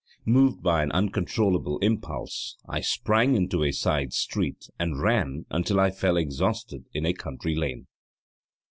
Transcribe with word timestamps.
Moved 0.25 0.63
by 0.63 0.81
an 0.81 0.91
uncontrollable 0.93 1.77
impulse, 1.77 2.57
I 2.67 2.81
sprang 2.81 3.35
into 3.35 3.63
a 3.63 3.71
side 3.71 4.13
street 4.13 4.67
and 4.79 4.99
ran 4.99 5.45
until 5.51 5.79
I 5.79 5.91
fell 5.91 6.17
exhausted 6.17 6.85
in 6.91 7.05
a 7.05 7.13
country 7.13 7.53
lane. 7.53 7.85